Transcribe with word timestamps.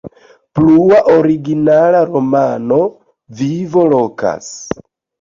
Plua 0.59 1.01
originala 1.17 2.03
romano: 2.09 2.81
"Vivo 3.45 3.89
Vokas". 3.97 4.55